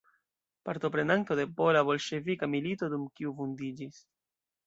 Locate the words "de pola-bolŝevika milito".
1.41-2.91